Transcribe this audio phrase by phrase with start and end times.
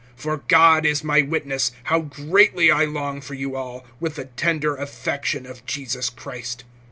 [0.17, 4.75] (8)For God is my witness, how greatly I long for you all, with the tender
[4.75, 6.63] affection of Jesus Christ.